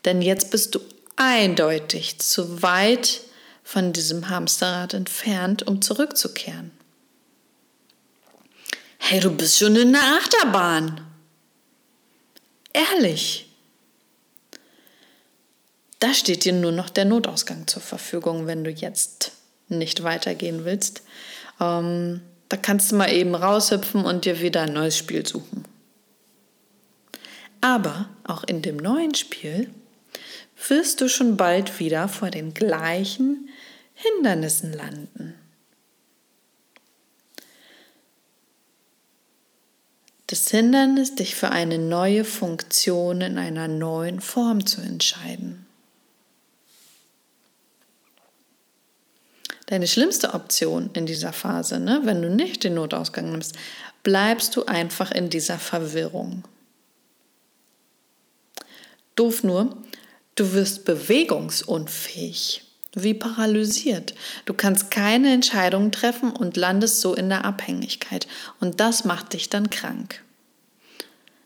Denn 0.05 0.23
jetzt 0.23 0.51
bist 0.51 0.75
du 0.75 0.81
eindeutig 1.17 2.21
zu 2.21 2.63
weit 2.63 3.23
von 3.65 3.93
diesem 3.93 4.29
Hamsterrad 4.29 4.95
entfernt, 4.95 5.67
um 5.67 5.83
zurückzukehren. 5.83 6.76
Hey, 9.09 9.21
du 9.21 9.31
bist 9.31 9.57
schon 9.57 9.77
in 9.77 9.93
der 9.93 10.03
Achterbahn. 10.03 11.01
Ehrlich. 12.73 13.49
Da 16.01 16.13
steht 16.13 16.45
dir 16.45 16.53
nur 16.53 16.73
noch 16.73 16.91
der 16.91 17.05
Notausgang 17.05 17.69
zur 17.69 17.83
Verfügung, 17.83 18.49
wenn 18.49 18.65
du 18.65 18.71
jetzt 18.71 19.31
nicht 19.69 20.03
weitergehen 20.03 20.65
willst. 20.65 21.03
Ähm, 21.61 22.21
da 22.49 22.57
kannst 22.57 22.91
du 22.91 22.97
mal 22.97 23.13
eben 23.13 23.37
raushüpfen 23.37 24.05
und 24.05 24.25
dir 24.25 24.41
wieder 24.41 24.63
ein 24.63 24.73
neues 24.73 24.99
Spiel 24.99 25.25
suchen. 25.25 25.65
Aber 27.61 28.09
auch 28.25 28.43
in 28.43 28.61
dem 28.61 28.77
neuen 28.77 29.15
Spiel 29.15 29.71
wirst 30.67 31.01
du 31.01 31.09
schon 31.09 31.37
bald 31.37 31.79
wieder 31.79 32.09
vor 32.09 32.31
den 32.31 32.55
gleichen 32.55 33.51
Hindernissen 33.95 34.73
landen. 34.73 35.46
Das 40.29 40.51
Hindernis, 40.51 41.15
dich 41.15 41.37
für 41.37 41.51
eine 41.51 41.79
neue 41.79 42.25
Funktion 42.25 43.21
in 43.21 43.39
einer 43.39 43.69
neuen 43.69 44.21
Form 44.21 44.67
zu 44.67 44.81
entscheiden. 44.81 45.67
deine 49.67 49.87
schlimmste 49.87 50.33
Option 50.35 50.91
in 50.95 51.07
dieser 51.07 51.33
Phase, 51.33 51.79
ne? 51.79 52.01
wenn 52.05 52.23
du 52.23 52.31
nicht 52.31 52.65
den 52.65 52.75
Notausgang 52.75 53.31
nimmst, 53.31 53.55
bleibst 54.03 54.55
du 54.57 54.65
einfach 54.65 55.11
in 55.11 55.29
dieser 55.29 55.59
Verwirrung. 55.59 56.45
Doof 59.17 59.43
nur, 59.43 59.77
du 60.37 60.53
wirst 60.53 60.85
bewegungsunfähig, 60.85 62.63
wie 62.97 63.15
paralysiert. 63.15 64.15
Du 64.45 64.55
kannst 64.55 64.91
keine 64.91 65.33
Entscheidungen 65.33 65.93
treffen 65.93 66.33
und 66.33 66.57
landest 66.57 67.01
so 67.01 67.15
in 67.15 67.29
der 67.29 67.45
Abhängigkeit. 67.45 68.27
Und 68.59 68.81
das 68.81 69.05
macht 69.05 69.35
dich 69.35 69.49
dann 69.49 69.71
krank. 69.71 70.23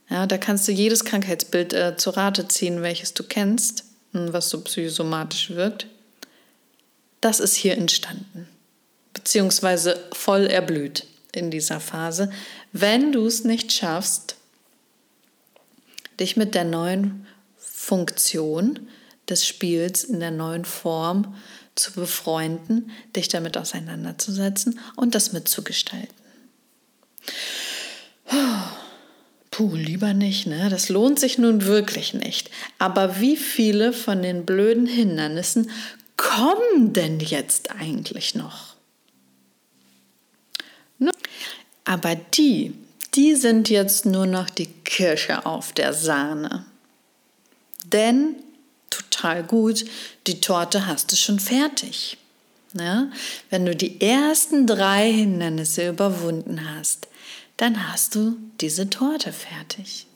Ja, 0.09 0.26
da 0.26 0.38
kannst 0.38 0.66
du 0.66 0.73
jedes 0.73 1.04
Krankheitsbild 1.04 1.75
äh, 1.75 1.97
zu 1.99 2.11
Rate 2.11 2.49
ziehen, 2.49 2.80
welches 2.80 3.12
du 3.12 3.23
kennst, 3.23 3.85
was 4.12 4.49
so 4.49 4.62
psychosomatisch 4.62 5.50
wirkt 5.50 5.87
das 7.21 7.40
ist 7.40 7.54
hier 7.54 7.76
entstanden, 7.76 8.49
beziehungsweise 9.12 10.02
voll 10.12 10.47
erblüht 10.47 11.07
in 11.33 11.50
dieser 11.50 11.80
Phase, 11.80 12.33
wenn 12.73 13.12
du 13.12 13.26
es 13.26 13.45
nicht 13.45 13.73
schaffst, 13.73 14.37
dich 16.19 16.37
mit 16.37 16.54
der 16.54 16.64
neuen 16.64 17.26
Funktion 17.57 18.88
des 19.31 19.47
Spiels 19.47 20.05
in 20.05 20.21
der 20.21 20.31
neuen 20.31 20.65
Form 20.65 21.35
zu 21.75 21.93
befreunden, 21.93 22.91
dich 23.17 23.29
damit 23.29 23.57
auseinanderzusetzen 23.57 24.79
und 24.97 25.15
das 25.15 25.33
mitzugestalten. 25.33 26.15
Puh, 29.51 29.75
lieber 29.75 30.15
nicht, 30.15 30.47
ne? 30.47 30.69
Das 30.69 30.89
lohnt 30.89 31.19
sich 31.19 31.39
nun 31.39 31.65
wirklich 31.65 32.15
nicht. 32.15 32.51
Aber 32.79 33.21
wie 33.21 33.37
viele 33.37 33.93
von 33.93 34.23
den 34.23 34.45
blöden 34.45 34.87
Hindernissen 34.87 35.71
kommen 36.17 36.93
denn 36.93 37.21
jetzt 37.21 37.71
eigentlich 37.71 38.35
noch? 38.35 38.71
Aber 41.91 42.15
die, 42.15 42.73
die 43.15 43.35
sind 43.35 43.69
jetzt 43.69 44.07
nur 44.07 44.25
noch 44.25 44.49
die 44.49 44.69
Kirsche 44.85 45.45
auf 45.45 45.73
der 45.73 45.93
Sahne. 45.93 46.65
Denn, 47.85 48.37
total 49.21 49.43
gut, 49.43 49.85
die 50.27 50.41
Torte 50.41 50.87
hast 50.87 51.12
du 51.12 51.17
schon 51.17 51.39
fertig. 51.39 52.17
Ja? 52.73 53.11
Wenn 53.50 53.67
du 53.67 53.75
die 53.75 54.00
ersten 54.00 54.67
drei 54.67 55.12
Hindernisse 55.12 55.89
überwunden 55.89 56.61
hast, 56.75 57.09
dann 57.57 57.91
hast 57.91 58.15
du 58.15 58.37
diese 58.61 58.89
Torte 58.89 59.33
fertig. 59.33 60.07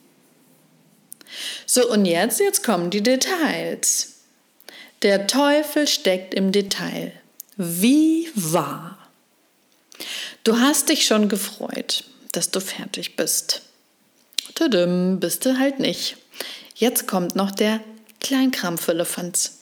So, 1.65 1.89
und 1.89 2.05
jetzt, 2.05 2.39
jetzt 2.39 2.63
kommen 2.63 2.89
die 2.89 3.03
Details. 3.03 4.13
Der 5.01 5.27
Teufel 5.27 5.87
steckt 5.87 6.33
im 6.33 6.51
Detail. 6.51 7.11
Wie 7.57 8.29
wahr? 8.35 8.97
Du 10.43 10.59
hast 10.59 10.89
dich 10.89 11.05
schon 11.05 11.29
gefreut, 11.29 12.05
dass 12.31 12.51
du 12.51 12.59
fertig 12.59 13.15
bist. 13.15 13.61
Tudum, 14.55 15.19
bist 15.19 15.45
du 15.45 15.57
halt 15.57 15.79
nicht. 15.79 16.17
Jetzt 16.75 17.07
kommt 17.07 17.35
noch 17.35 17.51
der 17.51 17.81
Kleinkram 18.25 18.79
für 18.79 18.91
Elefanz. 18.91 19.59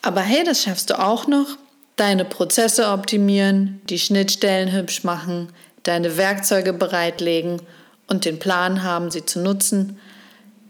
Aber 0.00 0.22
hey, 0.22 0.42
das 0.42 0.62
schaffst 0.62 0.88
du 0.88 0.98
auch 0.98 1.26
noch. 1.26 1.58
Deine 1.96 2.24
Prozesse 2.24 2.88
optimieren, 2.88 3.82
die 3.90 3.98
Schnittstellen 3.98 4.72
hübsch 4.72 5.04
machen, 5.04 5.50
deine 5.82 6.16
Werkzeuge 6.16 6.72
bereitlegen 6.72 7.60
und 8.06 8.24
den 8.24 8.38
Plan 8.38 8.84
haben, 8.84 9.10
sie 9.10 9.26
zu 9.26 9.40
nutzen, 9.40 9.98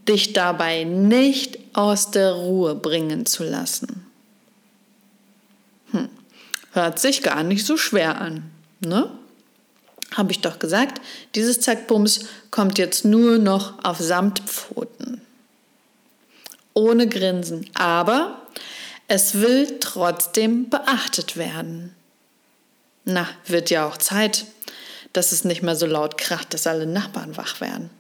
dich 0.09 0.33
dabei 0.33 0.83
nicht 0.83 1.61
aus 1.73 2.11
der 2.11 2.33
Ruhe 2.33 2.75
bringen 2.75 3.27
zu 3.27 3.45
lassen. 3.45 4.05
Hm. 5.93 6.09
Hört 6.73 6.99
sich 6.99 7.23
gar 7.23 7.45
nicht 7.45 7.65
so 7.65 7.77
schwer 7.77 8.21
an. 8.21 8.51
Ne? 8.81 9.09
Habe 10.17 10.33
ich 10.33 10.41
doch 10.41 10.59
gesagt, 10.59 11.01
dieses 11.37 11.61
Zackbums 11.61 12.27
kommt 12.51 12.77
jetzt 12.77 13.05
nur 13.05 13.39
noch 13.39 13.85
auf 13.85 13.99
Samtpfoten. 13.99 15.21
Ohne 16.79 17.09
Grinsen. 17.09 17.69
Aber 17.75 18.41
es 19.09 19.35
will 19.35 19.79
trotzdem 19.81 20.71
beachtet 20.71 21.37
werden. 21.37 21.95
Na, 23.05 23.29
wird 23.47 23.71
ja 23.71 23.87
auch 23.87 23.97
Zeit, 23.97 24.47
dass 25.13 25.33
es 25.33 25.45
nicht 25.45 25.63
mehr 25.63 25.75
so 25.75 25.87
laut 25.87 26.19
kracht, 26.19 26.55
dass 26.55 26.69
alle 26.69 26.87
Nachbarn 26.87 27.37
wach 27.37 27.61
werden. 27.61 27.91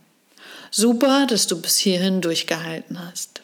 Super, 0.70 1.26
dass 1.26 1.48
du 1.48 1.60
bis 1.60 1.78
hierhin 1.78 2.20
durchgehalten 2.20 3.04
hast. 3.04 3.42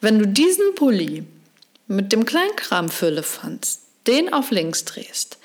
Wenn 0.00 0.18
du 0.18 0.26
diesen 0.26 0.74
Pulli 0.74 1.24
mit 1.86 2.12
dem 2.12 2.24
Kleinkram 2.24 2.88
für 2.88 3.06
Elefants 3.06 3.82
den 4.06 4.32
auf 4.32 4.50
links 4.50 4.86
drehst, 4.86 5.38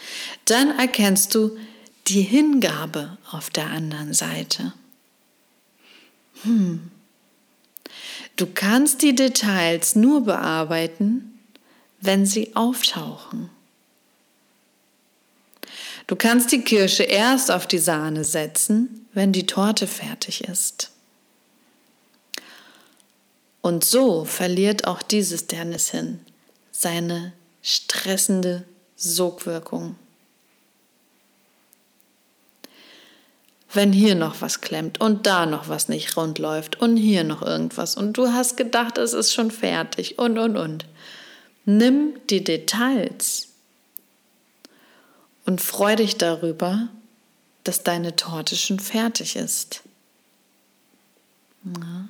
dann 0.46 0.80
erkennst 0.80 1.36
du 1.36 1.58
die 2.08 2.22
Hingabe 2.22 3.18
auf 3.30 3.50
der 3.50 3.68
anderen 3.68 4.14
Seite. 4.14 4.74
Hm. 6.44 6.90
Du 8.36 8.48
kannst 8.48 9.02
die 9.02 9.16
Details 9.16 9.96
nur 9.96 10.26
bearbeiten, 10.26 11.40
wenn 12.02 12.26
sie 12.26 12.56
auftauchen. 12.56 13.50
Du 16.08 16.16
kannst 16.16 16.52
die 16.52 16.62
Kirsche 16.62 17.04
erst 17.04 17.52
auf 17.52 17.68
die 17.68 17.78
Sahne 17.78 18.24
setzen, 18.24 19.08
wenn 19.14 19.32
die 19.32 19.46
Torte 19.46 19.88
fertig 19.88 20.44
ist. 20.44 20.92
Und 23.62 23.86
so 23.86 24.26
verliert 24.26 24.86
auch 24.88 25.02
dieses 25.02 25.48
Dernissin 25.48 26.20
seine 26.72 27.32
stressende 27.62 28.66
Sogwirkung. 28.98 29.96
Wenn 33.74 33.92
hier 33.92 34.16
noch 34.16 34.42
was 34.42 34.62
klemmt 34.62 35.02
und 35.02 35.26
da 35.26 35.46
noch 35.46 35.68
was 35.68 35.90
nicht 35.90 36.16
rund 36.16 36.38
läuft 36.38 36.80
und 36.80 36.96
hier 36.96 37.24
noch 37.24 37.42
irgendwas 37.42 37.96
und 37.96 38.14
du 38.14 38.32
hast 38.32 38.56
gedacht, 38.56 38.98
es 38.98 39.14
ist 39.14 39.34
schon 39.34 39.52
fertig 39.52 40.20
und 40.20 40.38
und 40.38 40.58
und. 40.58 40.86
Nimm 41.66 42.14
die 42.30 42.44
Details 42.44 43.48
und 45.46 45.60
freu 45.62 45.96
dich 45.96 46.18
darüber, 46.18 46.90
dass 47.64 47.84
deine 47.84 48.16
Torte 48.16 48.56
schon 48.56 48.80
fertig 48.80 49.36
ist. 49.36 49.82
Ja. 51.66 52.08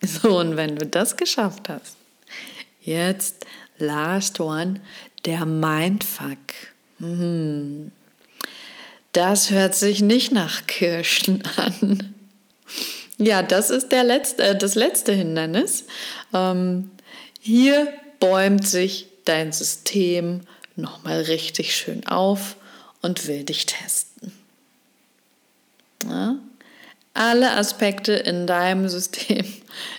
So, 0.00 0.38
und 0.38 0.56
wenn 0.56 0.76
du 0.76 0.86
das 0.86 1.16
geschafft 1.16 1.68
hast, 1.68 1.98
Jetzt 2.88 3.44
last 3.76 4.40
one, 4.40 4.80
der 5.26 5.44
Mindfuck. 5.44 6.38
Hm. 6.98 7.92
Das 9.18 9.50
hört 9.50 9.74
sich 9.74 10.00
nicht 10.00 10.30
nach 10.30 10.68
Kirschen 10.68 11.42
an. 11.56 12.14
Ja, 13.16 13.42
das 13.42 13.68
ist 13.68 13.90
der 13.90 14.04
letzte, 14.04 14.44
äh, 14.44 14.56
das 14.56 14.76
letzte 14.76 15.10
Hindernis. 15.12 15.86
Ähm, 16.32 16.92
hier 17.40 17.92
bäumt 18.20 18.64
sich 18.64 19.08
dein 19.24 19.50
System 19.50 20.42
nochmal 20.76 21.22
richtig 21.22 21.74
schön 21.74 22.06
auf 22.06 22.54
und 23.02 23.26
will 23.26 23.42
dich 23.42 23.66
testen. 23.66 24.30
Ja? 26.04 26.36
Alle 27.12 27.56
Aspekte 27.56 28.12
in 28.12 28.46
deinem 28.46 28.88
System, 28.88 29.44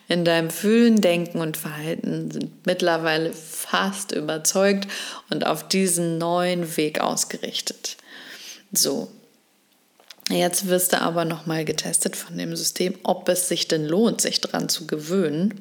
in 0.08 0.24
deinem 0.24 0.50
Fühlen, 0.50 1.02
Denken 1.02 1.42
und 1.42 1.58
Verhalten 1.58 2.32
sind 2.32 2.66
mittlerweile 2.66 3.34
fast 3.34 4.14
überzeugt 4.14 4.88
und 5.30 5.46
auf 5.46 5.68
diesen 5.68 6.18
neuen 6.20 6.78
Weg 6.78 7.02
ausgerichtet. 7.02 7.98
So, 8.72 9.10
Jetzt 10.30 10.68
wirst 10.68 10.94
du 10.94 11.02
aber 11.02 11.26
nochmal 11.26 11.66
getestet 11.66 12.16
von 12.16 12.38
dem 12.38 12.56
System, 12.56 12.96
ob 13.02 13.28
es 13.30 13.48
sich 13.48 13.68
denn 13.68 13.86
lohnt, 13.86 14.22
sich 14.22 14.40
daran 14.40 14.70
zu 14.70 14.86
gewöhnen, 14.86 15.60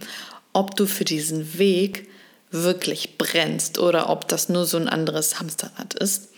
ob 0.53 0.77
du 0.77 0.87
für 0.87 1.07
diesen 1.07 1.59
Weg 1.59 2.07
wirklich 2.51 3.17
brennst 3.17 3.79
oder 3.79 4.11
ob 4.11 4.29
das 4.29 4.51
nur 4.51 4.67
so 4.67 4.77
ein 4.77 4.89
anderes 4.89 5.41
Hamsterrad 5.41 5.95
ist. 5.95 6.29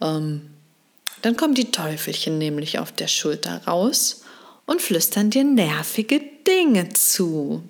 Ähm, 0.00 0.50
dann 1.20 1.36
kommen 1.36 1.54
die 1.54 1.70
Teufelchen 1.70 2.38
nämlich 2.38 2.78
auf 2.78 2.92
der 2.92 3.08
Schulter 3.08 3.62
raus 3.66 4.22
und 4.64 4.80
flüstern 4.80 5.28
dir 5.28 5.44
nervige 5.44 6.22
Dinge 6.46 6.90
zu. 6.90 7.62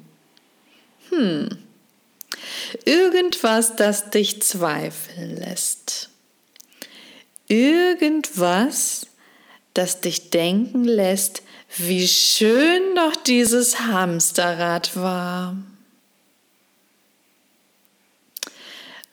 Hm. 1.11 1.49
Irgendwas, 2.85 3.75
das 3.75 4.11
dich 4.11 4.43
zweifeln 4.43 5.37
lässt. 5.37 6.11
Irgendwas, 7.49 9.07
das 9.75 10.01
dich 10.01 10.31
denken 10.31 10.85
lässt, 10.85 11.43
wie 11.77 12.07
schön 12.09 12.95
doch 12.95 13.17
dieses 13.17 13.81
Hamsterrad 13.81 14.97
war. 14.97 15.57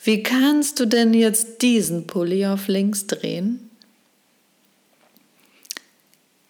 Wie 0.03 0.21
kannst 0.21 0.79
du 0.79 0.85
denn 0.85 1.13
jetzt 1.13 1.61
diesen 1.61 2.07
Pulli 2.07 2.45
auf 2.45 2.67
links 2.67 3.07
drehen? 3.07 3.69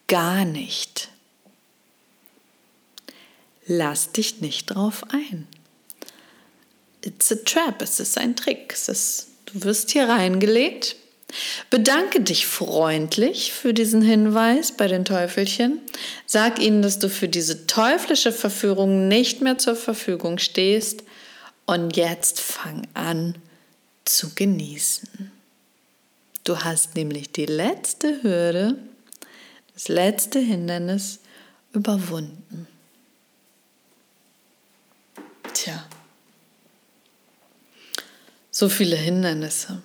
Gar 0.08 0.46
nicht. 0.46 1.10
Lass 3.66 4.12
dich 4.12 4.42
nicht 4.42 4.68
drauf 4.68 5.04
ein. 5.10 5.48
It's 7.02 7.32
a 7.32 7.36
trap, 7.36 7.82
es 7.82 8.00
ist 8.00 8.18
ein 8.18 8.36
Trick. 8.36 8.74
Ist, 8.74 9.28
du 9.46 9.64
wirst 9.64 9.92
hier 9.92 10.10
reingelegt. 10.10 10.96
Bedanke 11.70 12.22
dich 12.22 12.46
freundlich 12.46 13.54
für 13.54 13.74
diesen 13.74 14.02
Hinweis 14.02 14.72
bei 14.72 14.88
den 14.88 15.06
Teufelchen. 15.06 15.80
Sag 16.26 16.60
ihnen, 16.60 16.82
dass 16.82 17.00
du 17.00 17.10
für 17.10 17.28
diese 17.28 17.68
teuflische 17.68 18.32
Verführung 18.32 19.08
nicht 19.08 19.42
mehr 19.42 19.58
zur 19.58 19.76
Verfügung 19.76 20.38
stehst. 20.38 21.04
Und 21.66 21.96
jetzt 21.96 22.40
fang 22.40 22.88
an 22.94 23.36
zu 24.06 24.36
genießen. 24.36 25.32
Du 26.44 26.60
hast 26.60 26.96
nämlich 26.96 27.32
die 27.32 27.46
letzte 27.46 28.22
Hürde, 28.22 28.78
das 29.74 29.88
letzte 29.88 30.40
Hindernis 30.40 31.20
überwunden. 31.72 32.68
Tja, 35.54 35.88
so 38.52 38.68
viele 38.70 38.98
Hindernisse. 38.98 39.82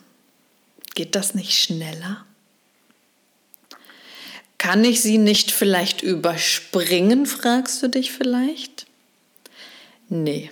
Geht 0.99 1.15
das 1.15 1.37
nicht 1.37 1.57
schneller? 1.57 2.25
Kann 4.59 4.85
ich 4.85 5.01
sie 5.01 5.17
nicht 5.17 5.53
vielleicht 5.53 6.03
überspringen, 6.03 7.25
fragst 7.25 7.81
du 7.81 7.89
dich 7.89 8.11
vielleicht? 8.11 8.87
Nee. 10.09 10.51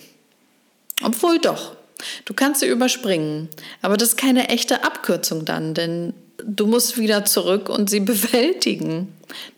Obwohl 1.03 1.39
doch. 1.39 1.75
Du 2.23 2.33
kannst 2.33 2.61
sie 2.61 2.67
überspringen, 2.67 3.49
aber 3.81 3.97
das 3.97 4.11
ist 4.11 4.17
keine 4.17 4.47
echte 4.47 4.85
Abkürzung 4.85 5.43
dann, 5.43 5.73
denn 5.73 6.13
du 6.37 6.65
musst 6.65 6.97
wieder 6.97 7.25
zurück 7.25 7.67
und 7.67 7.89
sie 7.89 7.99
bewältigen. 8.13 9.13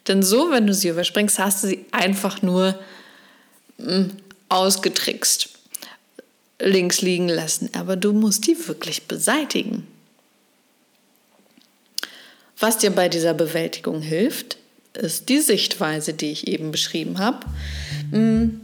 Denn 0.07 0.23
so, 0.23 0.49
wenn 0.49 0.65
du 0.65 0.73
sie 0.73 0.87
überspringst, 0.87 1.37
hast 1.37 1.63
du 1.63 1.67
sie 1.67 1.85
einfach 1.91 2.41
nur 2.41 2.79
hm, 3.77 4.09
ausgetrickst. 4.49 5.49
links 6.59 7.01
liegen 7.01 7.29
lassen, 7.29 7.69
aber 7.73 7.95
du 7.95 8.11
musst 8.11 8.47
die 8.47 8.67
wirklich 8.67 9.03
beseitigen. 9.03 9.85
Was 12.59 12.77
dir 12.77 12.91
bei 12.91 13.07
dieser 13.07 13.33
Bewältigung 13.33 14.01
hilft, 14.01 14.57
ist 14.93 15.29
die 15.29 15.39
Sichtweise, 15.39 16.13
die 16.13 16.31
ich 16.31 16.47
eben 16.47 16.71
beschrieben 16.71 17.19
habe. 17.19 17.39
Hm. 18.11 18.59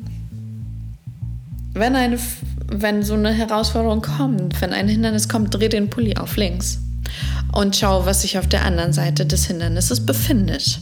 Wenn, 1.73 1.95
eine, 1.95 2.19
wenn 2.67 3.03
so 3.03 3.13
eine 3.13 3.31
Herausforderung 3.31 4.01
kommt, 4.01 4.60
wenn 4.62 4.73
ein 4.73 4.88
Hindernis 4.88 5.29
kommt, 5.29 5.53
dreh 5.53 5.69
den 5.69 5.89
Pulli 5.89 6.17
auf 6.17 6.36
links 6.36 6.79
und 7.53 7.75
schau, 7.75 8.05
was 8.05 8.23
sich 8.23 8.38
auf 8.38 8.47
der 8.47 8.65
anderen 8.65 8.91
Seite 8.91 9.25
des 9.25 9.45
Hindernisses 9.45 10.05
befindet. 10.05 10.79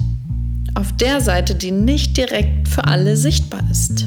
Auf 0.76 0.92
der 0.94 1.22
Seite, 1.22 1.54
die 1.54 1.72
nicht 1.72 2.18
direkt 2.18 2.68
für 2.68 2.86
alle 2.86 3.16
sichtbar 3.16 3.62
ist. 3.70 4.06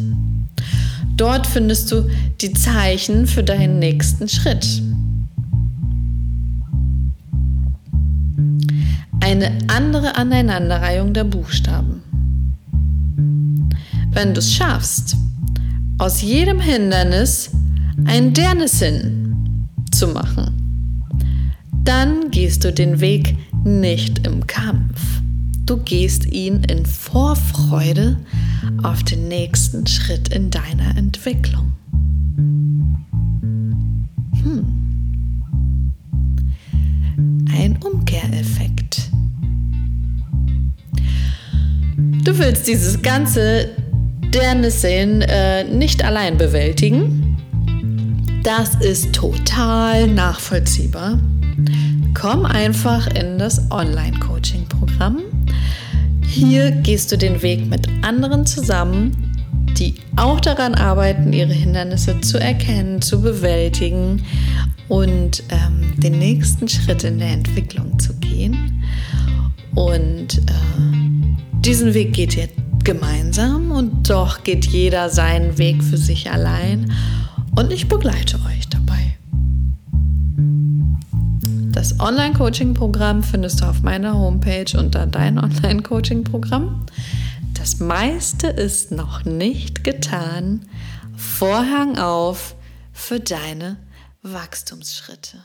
Dort 1.17 1.47
findest 1.47 1.93
du 1.93 2.11
die 2.41 2.53
Zeichen 2.53 3.27
für 3.27 3.45
deinen 3.45 3.79
nächsten 3.79 4.29
Schritt. 4.29 4.83
Eine 9.27 9.59
andere 9.67 10.15
Aneinanderreihung 10.15 11.13
der 11.13 11.25
Buchstaben. 11.25 12.01
Wenn 14.13 14.35
du 14.35 14.39
es 14.39 14.55
schaffst, 14.55 15.17
aus 15.99 16.23
jedem 16.23 16.61
Hindernis 16.61 17.51
ein 18.05 18.35
Dernissin 18.35 19.67
zu 19.91 20.07
machen, 20.07 21.11
dann 21.83 22.31
gehst 22.31 22.63
du 22.63 22.73
den 22.73 23.01
Weg 23.01 23.37
nicht 23.65 24.25
im 24.29 24.47
Kampf. 24.47 25.03
Du 25.65 25.79
gehst 25.79 26.27
ihn 26.27 26.63
in 26.63 26.87
Vorfreude 26.87 28.19
auf 28.85 29.03
den 29.03 29.27
nächsten 29.27 29.89
Schritt 29.89 30.29
in 30.29 30.51
deiner 30.51 30.97
Entwicklung. 30.97 31.73
Hm. 34.41 34.67
Ein 37.51 37.77
Umkehreffekt. 37.83 38.76
Du 42.27 42.39
willst 42.39 42.67
dieses 42.67 43.01
ganze 43.01 43.71
Dernissehen 44.35 45.23
äh, 45.23 45.65
nicht 45.65 46.05
allein 46.05 46.37
bewältigen. 46.37 47.39
Das 48.43 48.75
ist 48.75 49.15
total 49.15 50.09
nachvollziehbar. 50.09 51.19
Komm 52.15 52.45
einfach 52.45 53.07
in 53.15 53.39
das 53.39 53.71
Online-Coaching-Programm 53.71 55.23
hier 56.37 56.71
gehst 56.71 57.13
du 57.13 57.17
den 57.17 57.41
Weg 57.41 57.67
mit 57.67 57.89
anderen 58.03 58.45
zusammen, 58.45 59.35
die 59.79 59.95
auch 60.17 60.39
daran 60.39 60.75
arbeiten, 60.75 61.33
ihre 61.33 61.53
Hindernisse 61.53 62.21
zu 62.21 62.39
erkennen, 62.39 63.01
zu 63.01 63.23
bewältigen 63.23 64.23
und 64.89 65.43
ähm, 65.49 65.99
den 65.99 66.19
nächsten 66.19 66.69
Schritt 66.69 67.05
in 67.05 67.21
der 67.21 67.29
Entwicklung 67.29 67.99
zu 67.99 68.15
gehen. 68.17 68.85
Und 69.75 70.39
äh, 70.39 70.96
diesen 71.67 71.95
Weg 71.95 72.13
geht 72.13 72.37
ihr 72.37 72.49
gemeinsam 72.85 73.73
und 73.73 74.09
doch 74.09 74.45
geht 74.45 74.67
jeder 74.67 75.11
seinen 75.11 75.59
Weg 75.59 75.83
für 75.83 75.97
sich 75.97 76.31
allein. 76.31 76.93
Und 77.57 77.73
ich 77.73 77.89
begleite 77.89 78.39
euch 78.47 78.69
dabei. 78.69 79.17
Das 81.73 81.99
Online-Coaching-Programm 81.99 83.25
findest 83.25 83.61
du 83.63 83.65
auf 83.65 83.83
meiner 83.83 84.15
Homepage 84.15 84.79
unter 84.79 85.09
dein 85.09 85.41
Online-Coaching-Programm. 85.41 86.87
Das 87.55 87.81
meiste 87.81 88.47
ist 88.47 88.93
noch 88.93 89.25
nicht 89.25 89.83
getan. 89.83 90.67
Vorhang 91.17 91.99
auf 91.99 92.55
für 92.93 93.19
deine 93.19 93.77
Wachstumsschritte. 94.23 95.39